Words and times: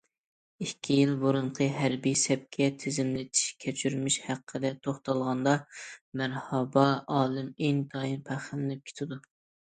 ئىككى 0.65 0.95
يىل 0.99 1.09
بۇرۇنقى 1.23 1.65
ھەربىي 1.79 2.13
سەپكە 2.21 2.69
تىزىملىتىش 2.83 3.43
كەچۈرمىشى 3.65 4.23
ھەققىدە 4.29 4.71
توختالغاندا، 4.87 5.53
مەرھابا 6.21 6.87
ئالىم 7.19 7.51
ئىنتايىن 7.67 8.25
پەخىرلىنىپ 8.31 8.83
كېتىدۇ. 8.93 9.19